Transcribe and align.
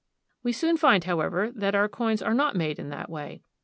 We 0.41 0.51
soon 0.51 0.77
find, 0.77 1.03
however, 1.03 1.51
that 1.51 1.75
our 1.75 1.87
coins 1.87 2.23
are 2.23 2.33
not 2.33 2.55
made 2.55 2.79
in 2.79 2.89
that 2.89 3.07
way. 3.07 3.43